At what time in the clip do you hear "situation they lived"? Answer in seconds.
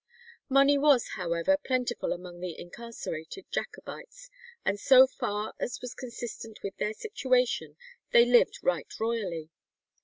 6.93-8.57